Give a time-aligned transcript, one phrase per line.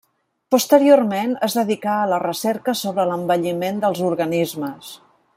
[0.53, 4.91] Posteriorment es dedicà a la recerca sobre l'envelliment dels organismes.